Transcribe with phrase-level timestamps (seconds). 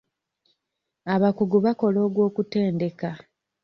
[1.13, 3.11] Abakugu bakola ogw'okutendeka.